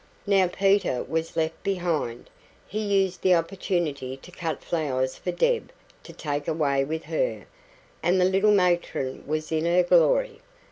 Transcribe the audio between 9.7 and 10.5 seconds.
glory.